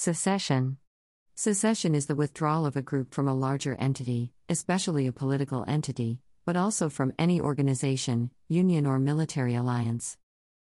[0.00, 0.76] Secession.
[1.34, 6.20] Secession is the withdrawal of a group from a larger entity, especially a political entity,
[6.46, 10.16] but also from any organization, union, or military alliance.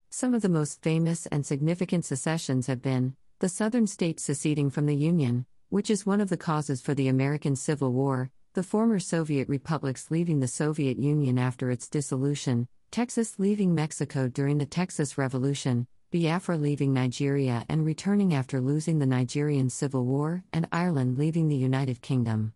[0.09, 4.87] Some of the most famous and significant secessions have been the Southern states seceding from
[4.87, 8.97] the Union, which is one of the causes for the American Civil War, the former
[8.97, 15.15] Soviet republics leaving the Soviet Union after its dissolution, Texas leaving Mexico during the Texas
[15.15, 21.49] Revolution, Biafra leaving Nigeria and returning after losing the Nigerian Civil War, and Ireland leaving
[21.49, 22.53] the United Kingdom.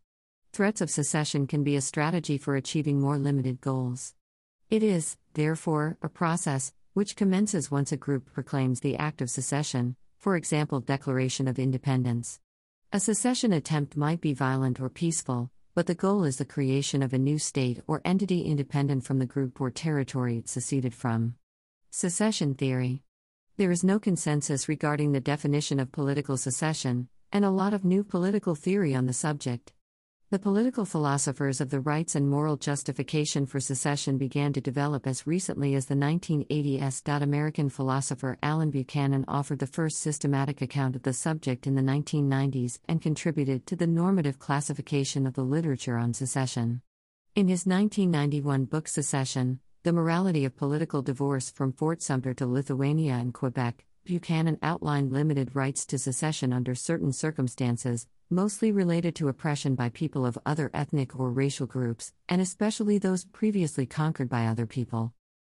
[0.53, 4.13] Threats of secession can be a strategy for achieving more limited goals.
[4.69, 9.97] It is, therefore, a process which commences once a group proclaims the act of secession,
[10.17, 12.39] for example, Declaration of Independence.
[12.93, 17.11] A secession attempt might be violent or peaceful, but the goal is the creation of
[17.11, 21.35] a new state or entity independent from the group or territory it seceded from.
[21.89, 23.03] Secession theory.
[23.61, 28.03] There is no consensus regarding the definition of political secession, and a lot of new
[28.03, 29.71] political theory on the subject.
[30.31, 35.27] The political philosophers of the rights and moral justification for secession began to develop as
[35.27, 37.21] recently as the 1980s.
[37.21, 42.79] American philosopher Allen Buchanan offered the first systematic account of the subject in the 1990s
[42.87, 46.81] and contributed to the normative classification of the literature on secession.
[47.35, 53.13] In his 1991 book Secession, The Morality of Political Divorce from Fort Sumter to Lithuania
[53.13, 59.73] and Quebec, Buchanan outlined limited rights to secession under certain circumstances, mostly related to oppression
[59.73, 64.67] by people of other ethnic or racial groups, and especially those previously conquered by other
[64.67, 65.15] people.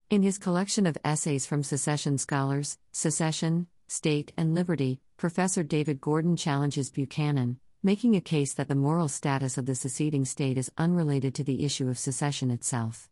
[0.08, 6.34] In his collection of essays from secession scholars, Secession, State, and Liberty, Professor David Gordon
[6.34, 11.34] challenges Buchanan, making a case that the moral status of the seceding state is unrelated
[11.34, 13.10] to the issue of secession itself.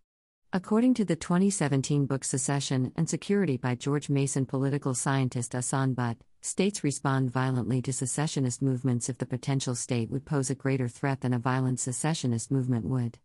[0.55, 6.19] According to the 2017 book Secession and Security by George Mason political scientist Ahsan Butt,
[6.42, 11.23] states respond violently to secessionist movements if the potential state would pose a greater threat
[11.23, 13.19] than a violent secessionist movement would.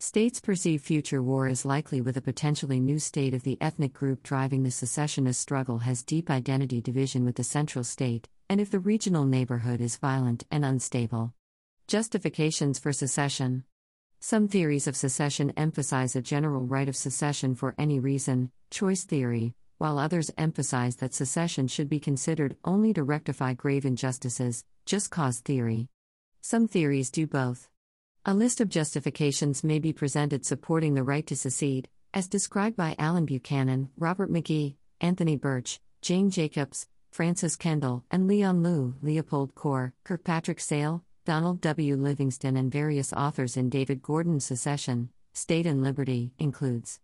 [0.00, 4.22] States perceive future war as likely with a potentially new state if the ethnic group
[4.22, 8.78] driving the secessionist struggle has deep identity division with the central state, and if the
[8.78, 11.32] regional neighborhood is violent and unstable.
[11.86, 13.64] Justifications for secession
[14.20, 19.54] some theories of secession emphasize a general right of secession for any reason, choice theory,
[19.78, 25.40] while others emphasize that secession should be considered only to rectify grave injustices, just cause
[25.40, 25.88] theory.
[26.40, 27.68] Some theories do both.
[28.24, 32.96] A list of justifications may be presented supporting the right to secede, as described by
[32.98, 39.92] Allen Buchanan, Robert McGee, Anthony Birch, Jane Jacobs, Frances Kendall, and Leon Louw, Leopold Kohr,
[40.04, 41.96] Kirkpatrick Sale, Donald W.
[41.96, 47.00] Livingston, and various authors in David Gordon's Secession, State and Liberty, includes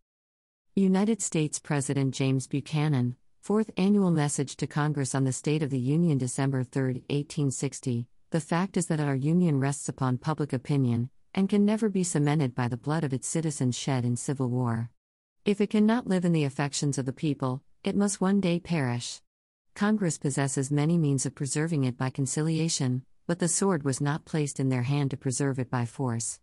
[0.76, 5.78] United States President James Buchanan, Fourth Annual Message to Congress on the State of the
[5.78, 8.06] Union, December 3, 1860.
[8.30, 12.54] The fact is that our Union rests upon public opinion, and can never be cemented
[12.54, 14.90] by the blood of its citizens shed in civil war.
[15.44, 19.20] If it cannot live in the affections of the people, it must one day perish.
[19.74, 24.58] Congress possesses many means of preserving it by conciliation, but the sword was not placed
[24.58, 26.40] in their hand to preserve it by force.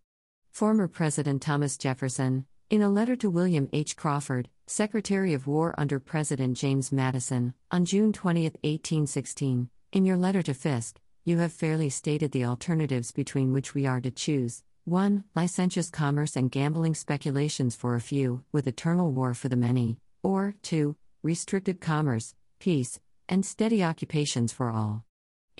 [0.50, 3.96] Former President Thomas Jefferson, in a letter to William H.
[3.96, 10.42] Crawford, Secretary of War under President James Madison, on June 20, 1816, in your letter
[10.42, 15.24] to Fisk, you have fairly stated the alternatives between which we are to choose 1.
[15.36, 20.54] Licentious commerce and gambling speculations for a few, with eternal war for the many, or
[20.62, 20.96] 2.
[21.22, 22.98] Restricted commerce, peace,
[23.28, 25.04] and steady occupations for all.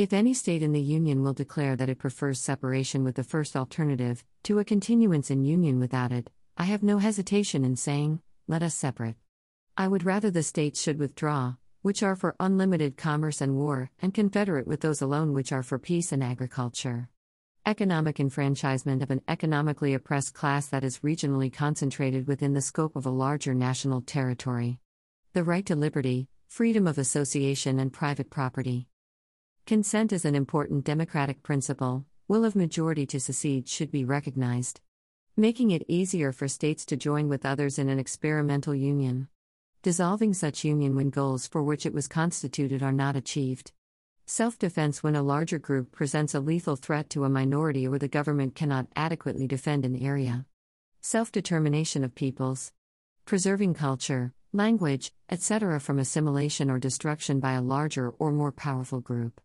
[0.01, 3.55] If any state in the Union will declare that it prefers separation with the first
[3.55, 8.63] alternative, to a continuance in Union without it, I have no hesitation in saying, let
[8.63, 9.17] us separate.
[9.77, 14.15] I would rather the states should withdraw, which are for unlimited commerce and war, and
[14.15, 17.11] confederate with those alone which are for peace and agriculture.
[17.67, 23.05] Economic enfranchisement of an economically oppressed class that is regionally concentrated within the scope of
[23.05, 24.79] a larger national territory.
[25.35, 28.87] The right to liberty, freedom of association, and private property.
[29.71, 34.81] Consent is an important democratic principle, will of majority to secede should be recognized.
[35.37, 39.29] Making it easier for states to join with others in an experimental union.
[39.83, 43.71] Dissolving such union when goals for which it was constituted are not achieved.
[44.27, 48.09] Self defense when a larger group presents a lethal threat to a minority or the
[48.09, 50.47] government cannot adequately defend an area.
[51.01, 52.73] Self determination of peoples.
[53.25, 55.79] Preserving culture, language, etc.
[55.79, 59.41] from assimilation or destruction by a larger or more powerful group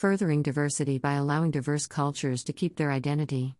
[0.00, 3.54] furthering diversity by allowing diverse cultures to keep their identity,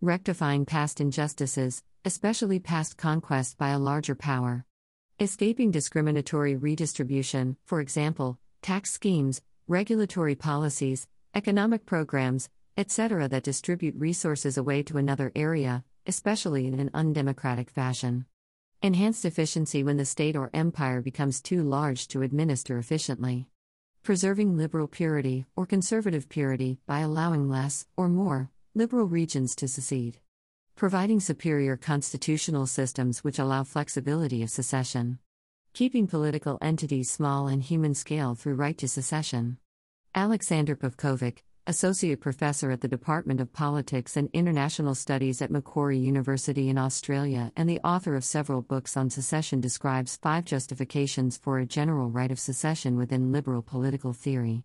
[0.00, 4.64] rectifying past injustices, especially past conquest by a larger power,
[5.18, 14.56] escaping discriminatory redistribution, for example, tax schemes, regulatory policies, economic programs, etc., that distribute resources
[14.56, 18.26] away to another area, especially in an undemocratic fashion.
[18.80, 23.48] Enhanced efficiency when the state or empire becomes too large to administer efficiently.
[24.02, 30.18] Preserving liberal purity or conservative purity by allowing less, or more, liberal regions to secede.
[30.74, 35.18] Providing superior constitutional systems which allow flexibility of secession.
[35.74, 39.58] Keeping political entities small and human scale through right to secession.
[40.14, 46.68] Alexander Pavkovic, Associate Professor at the Department of Politics and International Studies at Macquarie University
[46.68, 51.64] in Australia and the author of several books on secession, describes five justifications for a
[51.64, 54.64] general right of secession within liberal political theory.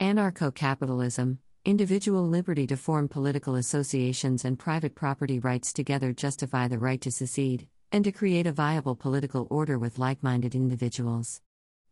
[0.00, 6.80] Anarcho capitalism, individual liberty to form political associations and private property rights together justify the
[6.80, 11.40] right to secede, and to create a viable political order with like minded individuals.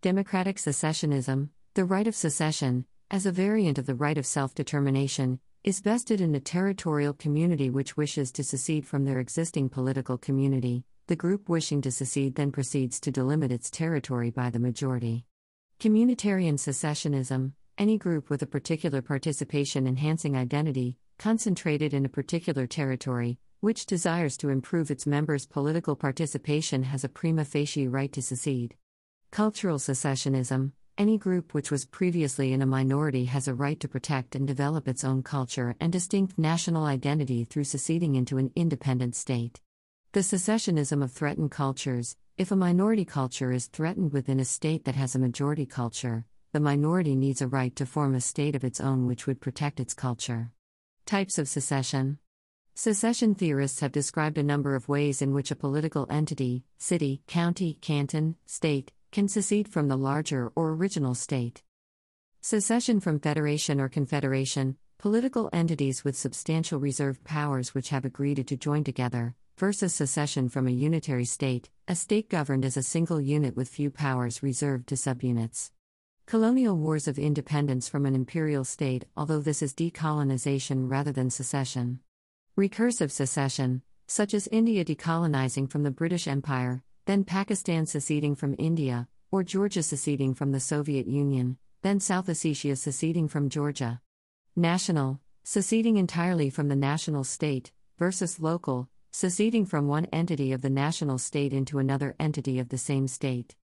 [0.03, 2.85] Democratic secessionism, the right of secession,
[3.15, 7.71] as a variant of the right of self determination, is vested in a territorial community
[7.71, 10.83] which wishes to secede from their existing political community.
[11.07, 15.27] The group wishing to secede then proceeds to delimit its territory by the majority.
[15.79, 23.39] Communitarian secessionism, any group with a particular participation enhancing identity, concentrated in a particular territory,
[23.61, 28.75] which desires to improve its members' political participation has a prima facie right to secede.
[29.31, 34.35] Cultural secessionism, any group which was previously in a minority has a right to protect
[34.35, 39.61] and develop its own culture and distinct national identity through seceding into an independent state.
[40.13, 44.97] The secessionism of threatened cultures if a minority culture is threatened within a state that
[44.97, 48.81] has a majority culture, the minority needs a right to form a state of its
[48.81, 50.51] own which would protect its culture.
[51.07, 52.19] Types of secession
[52.75, 57.79] Secession theorists have described a number of ways in which a political entity, city, county,
[57.81, 61.63] canton, state, can secede from the larger or original state.
[62.41, 68.57] Secession from federation or confederation, political entities with substantial reserved powers which have agreed to
[68.57, 73.55] join together, versus secession from a unitary state, a state governed as a single unit
[73.55, 75.71] with few powers reserved to subunits.
[76.27, 82.01] Colonial wars of independence from an imperial state, although this is decolonization rather than secession.
[82.59, 89.09] Recursive secession, such as India decolonizing from the British Empire, then Pakistan seceding from India,
[89.31, 94.01] or Georgia seceding from the Soviet Union, then South Ossetia seceding from Georgia.
[94.57, 100.71] National, seceding entirely from the national state, versus local, seceding from one entity of the
[100.71, 103.55] national state into another entity of the same state.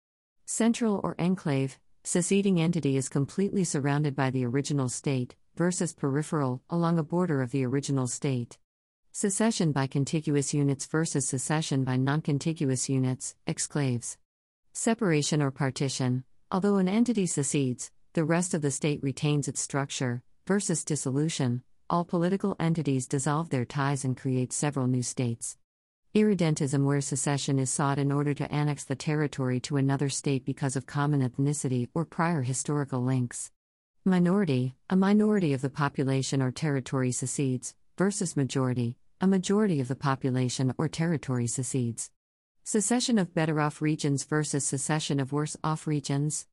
[0.44, 6.98] Central or enclave, seceding entity is completely surrounded by the original state, versus peripheral, along
[6.98, 8.58] a border of the original state.
[9.12, 14.16] Secession by contiguous units versus secession by noncontiguous units, exclaves.
[14.72, 16.22] Separation or partition,
[16.52, 22.04] although an entity secedes, the rest of the state retains its structure, versus dissolution, all
[22.04, 25.58] political entities dissolve their ties and create several new states.
[26.14, 30.76] Irredentism, where secession is sought in order to annex the territory to another state because
[30.76, 33.50] of common ethnicity or prior historical links.
[34.04, 39.94] Minority, a minority of the population or territory secedes, versus majority, a majority of the
[39.94, 42.10] population or territory secedes.
[42.64, 46.46] Secession of better off regions versus secession of worse off regions.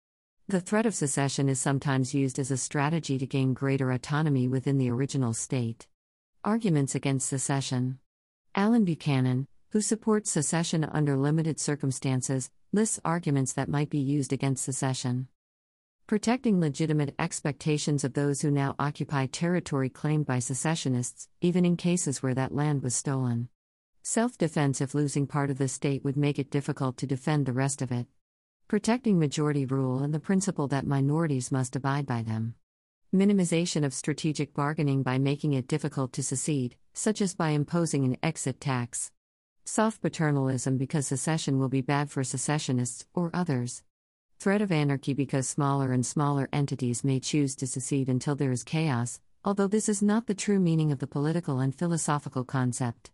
[0.49, 4.77] The threat of secession is sometimes used as a strategy to gain greater autonomy within
[4.77, 5.87] the original state.
[6.43, 7.99] Arguments against secession.
[8.53, 14.65] Allen Buchanan, who supports secession under limited circumstances, lists arguments that might be used against
[14.65, 15.29] secession
[16.07, 22.23] protecting legitimate expectations of those who now occupy territory claimed by secessionists, even in cases
[22.23, 23.49] where that land was stolen.
[24.03, 27.51] Self defense if losing part of the state would make it difficult to defend the
[27.51, 28.07] rest of it.
[28.69, 32.55] Protecting majority rule and the principle that minorities must abide by them.
[33.13, 38.15] Minimization of strategic bargaining by making it difficult to secede, such as by imposing an
[38.23, 39.11] exit tax.
[39.65, 43.83] Soft paternalism because secession will be bad for secessionists or others.
[44.39, 48.63] Threat of anarchy because smaller and smaller entities may choose to secede until there is
[48.63, 53.09] chaos, although this is not the true meaning of the political and philosophical concept.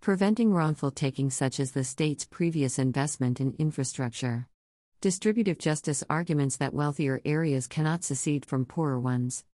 [0.00, 4.48] Preventing wrongful taking, such as the state's previous investment in infrastructure.
[5.02, 9.44] Distributive justice arguments that wealthier areas cannot secede from poorer ones.